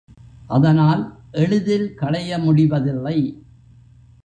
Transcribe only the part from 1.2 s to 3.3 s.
எளிதில் களைய முடிவதில்லை.